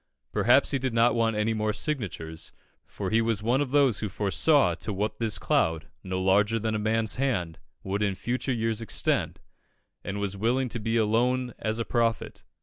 [0.31, 2.53] Perhaps he did not want any more signatures,
[2.87, 6.73] for he was one of those who foresaw to what this cloud, no larger than
[6.73, 9.39] a man's hand, would in future years extend,
[10.03, 12.43] and was willing to be alone as a prophet.